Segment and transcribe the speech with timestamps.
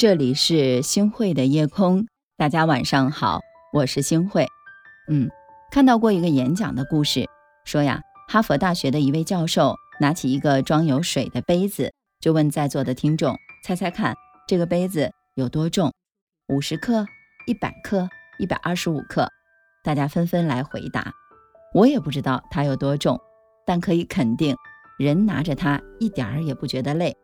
[0.00, 2.06] 这里是星汇的夜空，
[2.38, 4.46] 大家晚上好，我是星汇。
[5.10, 5.28] 嗯，
[5.70, 7.28] 看到过一个演讲的故事，
[7.66, 14.14] 说呀，哈佛大学的一位教授拿起一个装有水的杯子，就问在座的听众：猜猜看，
[14.48, 15.92] 这个杯子有多重？
[16.48, 17.04] 五十克、
[17.46, 18.08] 一百克、
[18.38, 19.28] 一百二十五克？
[19.84, 21.12] 大家纷纷来回答。
[21.74, 23.20] 我也不知道它有多重，
[23.66, 24.56] 但可以肯定，
[24.98, 27.14] 人拿着它一点儿也不觉得累。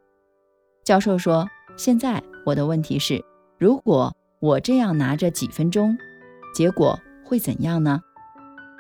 [0.85, 3.21] 教授说：“现在我的问题是，
[3.59, 5.99] 如果我这样拿着几分钟，
[6.55, 8.01] 结果会怎样呢？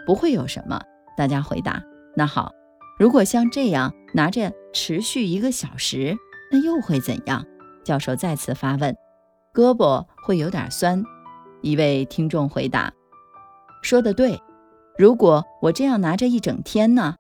[0.07, 0.81] 不会有什么。”
[1.19, 1.83] 大家回答
[2.15, 2.53] ：“那好，
[2.97, 6.17] 如果像这样拿着持续一个小时，
[6.53, 7.45] 那又会怎样？”
[7.83, 8.95] 教授再次发问
[9.53, 11.03] ：“胳膊会有点酸。”
[11.61, 12.93] 一位听众回答
[13.83, 14.41] ：“说的对。
[14.97, 17.17] 如果我这样拿着一整天呢，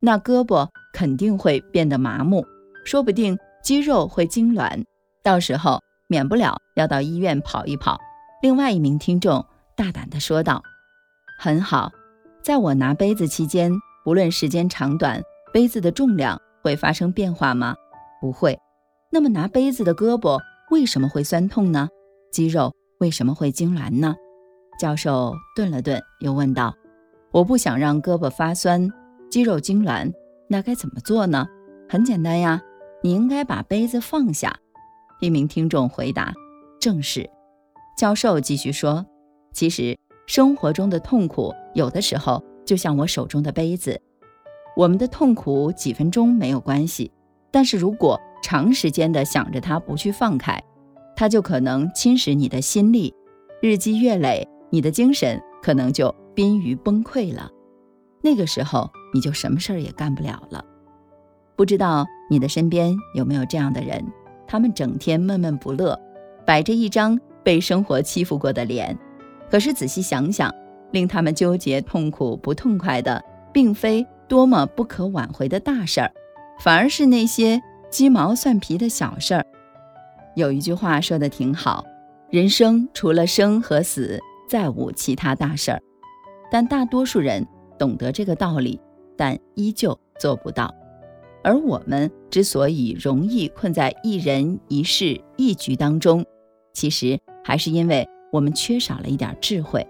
[0.00, 2.44] 那胳膊肯定会变得麻木，
[2.84, 4.84] 说不定。”肌肉会痉挛，
[5.24, 7.98] 到时候免不了要到医院跑一跑。
[8.42, 9.44] 另外一名听众
[9.74, 10.62] 大胆地说道
[11.40, 11.90] ：“很好，
[12.42, 13.72] 在我拿杯子期间，
[14.04, 17.74] 不论时间长短，杯子的重量会发生变化吗？
[18.20, 18.58] 不会。
[19.10, 20.38] 那么拿杯子的胳膊
[20.70, 21.88] 为什么会酸痛呢？
[22.30, 24.14] 肌肉为什么会痉挛呢？”
[24.78, 26.74] 教授顿了顿，又问道
[27.32, 28.90] ：“我不想让胳膊发酸，
[29.30, 30.12] 肌肉痉挛，
[30.48, 31.46] 那该怎么做呢？
[31.88, 32.60] 很简单呀。”
[33.02, 34.56] 你应该把杯子放下。
[35.24, 36.32] 一名听众回答
[36.78, 37.28] ：“正是。”
[37.98, 39.04] 教授继续说
[39.52, 44.00] ：“其实生活中的痛苦有的时候就像我手中的杯子，
[44.76, 47.10] 我们的痛苦几分钟没有关系，
[47.50, 50.62] 但是如果长时间的想着它不去放开，
[51.16, 53.14] 它就可能侵蚀你的心力，
[53.62, 57.50] 日积月累，你的精神可能就濒于崩溃了。
[58.22, 60.64] 那个时候你就什么事儿也干不了了。
[61.56, 64.02] 不知道。”你的身边有没有这样的人？
[64.46, 65.98] 他们整天闷闷不乐，
[66.44, 68.96] 摆着一张被生活欺负过的脸。
[69.50, 70.52] 可是仔细想想，
[70.90, 73.22] 令他们纠结、痛苦、不痛快的，
[73.52, 76.10] 并非多么不可挽回的大事儿，
[76.60, 79.44] 反而是那些鸡毛蒜皮的小事儿。
[80.34, 81.84] 有一句话说的挺好：
[82.30, 84.18] 人生除了生和死，
[84.48, 85.80] 再无其他大事儿。
[86.50, 87.46] 但大多数人
[87.78, 88.80] 懂得这个道理，
[89.16, 90.74] 但依旧做不到。
[91.44, 96.24] 而我们之所以容易困在一人一事一局当中，
[96.72, 99.86] 其实还是因为我们缺少了一点智慧。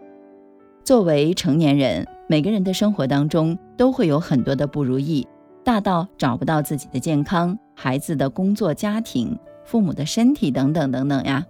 [0.83, 5.27] 作为成年人，每个人的生活当中都会有很多的不如意，
[5.63, 11.41] 大到找不到自己的健康、孩子的工作、家庭、父母的身体等等等等呀；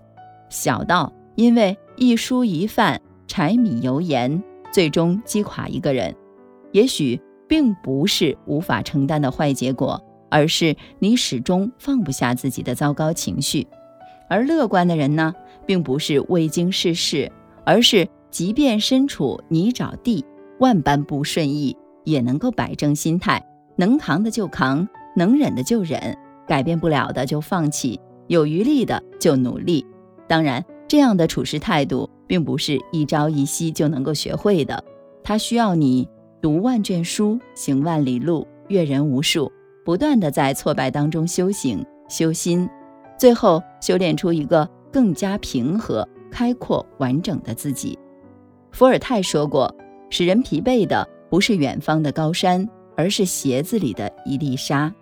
[0.50, 4.40] 小到因为一蔬一饭、柴米油盐，
[4.70, 6.14] 最终击垮一个人。
[6.72, 7.18] 也许。
[7.48, 13.66] 并不是无法承担的坏结果，而是你始终放不下自己的糟糕情绪。
[14.28, 15.34] 而乐观的人呢，
[15.66, 17.30] 并不是未经世事，
[17.64, 20.24] 而是即便身处泥沼地，
[20.58, 23.44] 万般不顺意，也能够摆正心态，
[23.76, 26.16] 能扛的就扛，能忍的就忍，
[26.46, 29.84] 改变不了的就放弃，有余力的就努力。
[30.26, 34.82] 当然，这样的处事态度并不是一朝一夕就能够学会的，
[35.22, 36.08] 它需要你。
[36.44, 39.50] 读万卷书，行万里路，阅人无数，
[39.82, 42.68] 不断的在挫败当中修行修心，
[43.16, 47.98] 最后修炼出一个更加平和、开阔、完整的自己。
[48.72, 49.74] 伏尔泰说过
[50.10, 54.94] ：“使人疲惫的不是远方的高山，而是鞋子里的一粒沙。”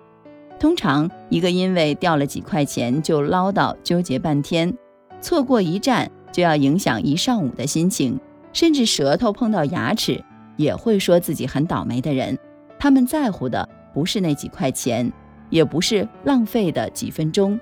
[0.60, 4.72] 通常，一个因为掉了几块钱就唠叨纠结半天，
[5.20, 8.16] 错过一站就要影响一上午的心情，
[8.52, 10.22] 甚至舌头碰到牙齿。
[10.56, 12.38] 也会说自己很倒霉的人，
[12.78, 15.10] 他们在乎的不是那几块钱，
[15.50, 17.58] 也不是浪费的几分钟，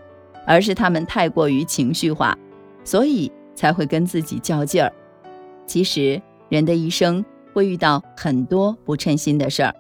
[0.47, 2.37] 而是他们太过于情绪化，
[2.85, 4.93] 所以才会跟自己较劲儿。
[5.67, 9.75] 其实人的一生会遇到很多不称心的事儿，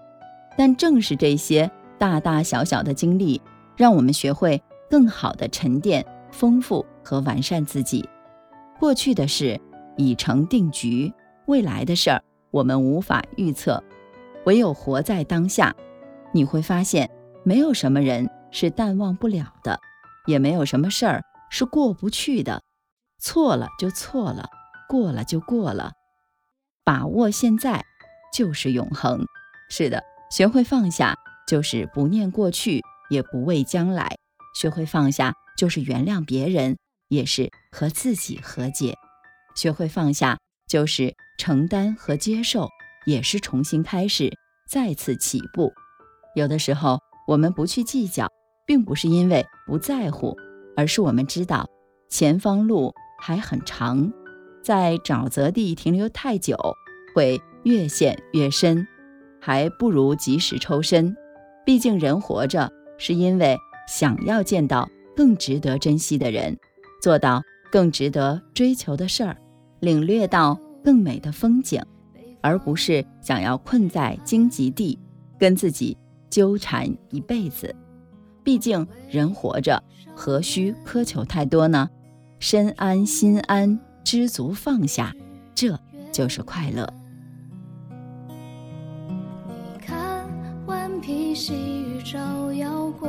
[0.56, 3.40] 但正是这些大大小小的经历，
[3.76, 8.08] 让我们学会更好的沉淀、丰富和完善自己。
[8.78, 9.60] 过去的事
[9.96, 11.12] 已成定局，
[11.46, 12.22] 未来的事儿。
[12.50, 13.82] 我们无法预测，
[14.44, 15.74] 唯有活在当下，
[16.32, 17.10] 你会发现，
[17.44, 19.80] 没有什么人是淡忘不了的，
[20.26, 22.62] 也没有什么事儿是过不去的。
[23.18, 24.48] 错了就错了，
[24.88, 25.92] 过了就过了，
[26.84, 27.84] 把握现在
[28.32, 29.24] 就是永恒。
[29.68, 31.16] 是的，学会放下，
[31.46, 34.06] 就是不念过去，也不畏将来；
[34.54, 36.76] 学会放下，就是原谅别人，
[37.08, 38.94] 也是和自己和解；
[39.54, 40.38] 学会放下。
[40.70, 42.68] 就是承担和接受，
[43.04, 44.30] 也是重新开始，
[44.70, 45.72] 再次起步。
[46.36, 48.28] 有的时候，我们不去计较，
[48.64, 50.36] 并不是因为不在乎，
[50.76, 51.68] 而是我们知道，
[52.08, 54.12] 前方路还很长，
[54.62, 56.56] 在沼泽地停留太久
[57.16, 58.86] 会越陷越深，
[59.40, 61.12] 还不如及时抽身。
[61.66, 63.58] 毕竟人活着是因为
[63.88, 66.56] 想要见到更值得珍惜的人，
[67.02, 69.36] 做到更值得追求的事儿，
[69.80, 71.82] 领略到更美的风景，
[72.40, 74.98] 而不是想要困在荆棘地，
[75.38, 75.96] 跟自己
[76.30, 77.74] 纠缠一辈子。
[78.42, 79.82] 毕竟人活着，
[80.14, 81.88] 何须苛求太多呢？
[82.38, 85.14] 身安心安，知足放下，
[85.54, 85.78] 这
[86.10, 86.90] 就是快乐。
[89.46, 90.26] 你看，
[90.66, 93.08] 顽皮细雨照耀过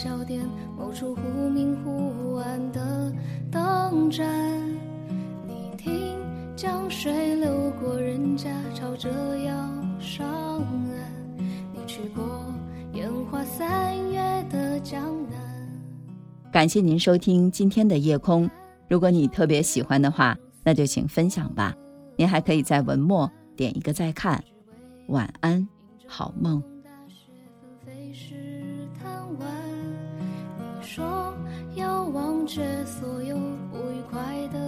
[0.00, 3.12] 小店，某处忽明忽暗的
[3.50, 4.24] 灯盏。
[5.44, 6.16] 你听，
[6.54, 9.52] 江水流过人家，朝着要
[9.98, 11.36] 上岸。
[11.74, 12.22] 你去过
[12.92, 15.32] 烟花三月的江南。
[16.52, 18.48] 感谢您收听今天的夜空。
[18.88, 21.74] 如果你特别喜欢的话，那就请分享吧。
[22.16, 24.40] 您还可以在文末点一个再看。
[25.08, 25.66] 晚安，
[26.06, 26.62] 好梦。
[30.98, 31.32] 说
[31.76, 33.36] 要忘却所有
[33.70, 34.20] 不愉快
[34.52, 34.67] 的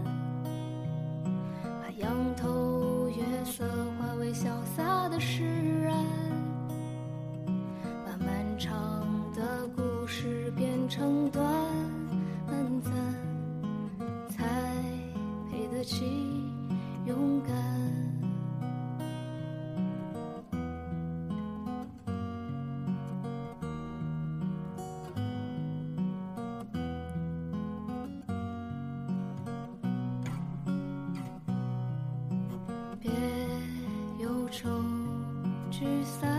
[35.81, 36.30] 聚散。